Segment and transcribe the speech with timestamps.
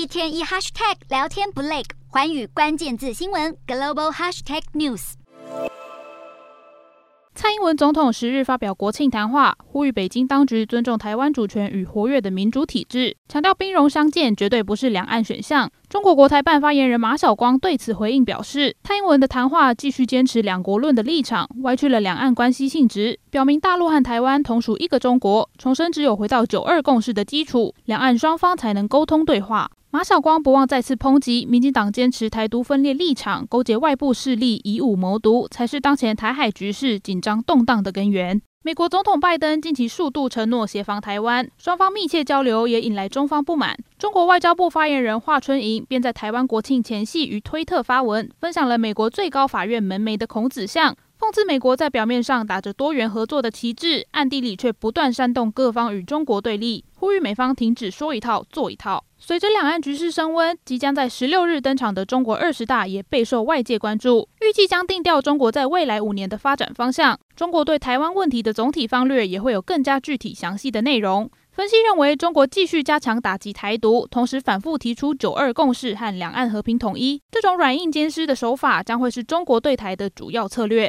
[0.00, 5.12] 一天一 hashtag 聊天不累，环宇关键字新闻 global hashtag news。
[7.34, 15.70] 蔡英文总统十日发表国庆谈话，呼吁北京当局尊重台湾主权与活跃的民主体制，强调兵戎相见绝对不是两岸选项。
[15.90, 29.70] 中国国台办发言人马晓光对此回应表示，蔡英文的谈话继续坚持两国论的立场，歪曲了两岸关系性质，表明大陆和台湾同属一个中国，重申只有回到九二共识的基础，两岸双方才能沟通对话。
[29.92, 38.40] 马晓光不忘再次抨击民进党坚持台独分裂立场，勾结外部势力以武谋独，才是当前台海局势紧张动荡的根源。
[38.62, 43.76] 美国总统拜登近期数度承诺协防台湾，双方密切交流也引来中方不满。
[43.98, 59.02] 中国外交部发言人华春莹便在台湾国庆前夕于推特发文，分享了美国最高法院门楣的孔子像，讽刺美国在表面上打着多元合作的旗帜，暗地里却不断煽动各方与中国对立，呼吁美方停止说一套做一套。
[59.16, 67.18] 随着两岸局势升温，即将在十六日登场的中国二十大也备受外界关注，预计将定调中国在未来五年的发展方向。
[67.34, 71.30] 中国对台湾问题的总体方略也会有更加具体详细的内容。
[71.52, 80.88] 分析认为，中国继续加强打击台独，同时反复提出九二共识和两岸和平统一，这种软硬兼施的手法将会是中国对台的主要策略。